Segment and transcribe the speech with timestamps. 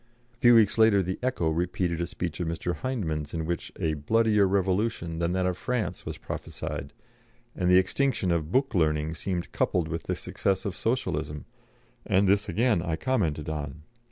[0.33, 2.75] A few weeks later the Echo repeated a speech of Mr.
[2.77, 6.91] Hyndman's in which a "bloodier revolution" than that of France was prophesied,
[7.55, 11.45] and the extinction of "book learning" seemed coupled with the success of Socialism,
[12.03, 13.83] and this again I commented on.